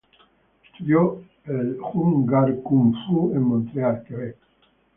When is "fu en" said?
3.05-3.41